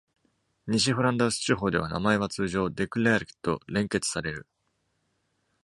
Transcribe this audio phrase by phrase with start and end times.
[0.65, 4.47] 西フランダース地方では、名前は通常 Declerck と連結される。